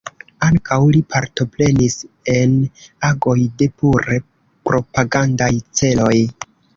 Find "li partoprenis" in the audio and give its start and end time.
0.93-1.97